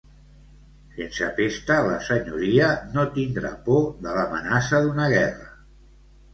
[0.95, 5.51] Sense pesta la Senyoria no tindrà por de I'amenaça d'una guerra.